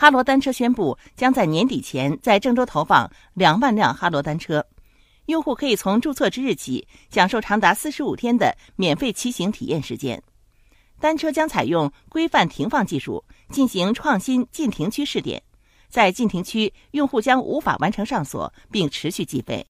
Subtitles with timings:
[0.00, 4.64] 哈罗单车宣布将在年底前在郑州投放两万辆哈罗单车。
[5.26, 10.22] 用户可以从注册之日起享受长达四十五天的免费骑行体验时间。
[11.00, 15.42] 单车将采用规范停放技术进行创新禁停区试点。
[15.90, 19.66] 在禁停区用户将无法完成上锁并持续计费。